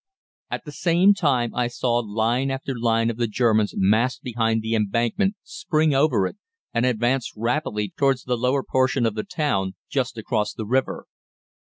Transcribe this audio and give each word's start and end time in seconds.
"At 0.49 0.65
the 0.65 0.71
same 0.71 1.13
time 1.13 1.53
I 1.53 1.67
saw 1.67 1.97
line 1.97 2.49
after 2.49 2.73
line 2.75 3.11
of 3.11 3.17
the 3.17 3.27
Germans 3.27 3.75
massed 3.77 4.23
behind 4.23 4.63
the 4.63 4.73
embankment 4.73 5.35
spring 5.43 5.93
over 5.93 6.25
it 6.25 6.37
and 6.73 6.87
advance 6.87 7.31
rapidly 7.37 7.93
towards 7.95 8.23
the 8.23 8.35
lower 8.35 8.63
portion 8.63 9.05
of 9.05 9.13
the 9.13 9.23
town, 9.23 9.75
just 9.89 10.17
across 10.17 10.53
the 10.55 10.65
river. 10.65 11.05